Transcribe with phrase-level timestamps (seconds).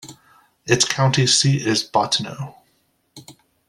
[0.65, 2.55] Its county seat is Bottineau.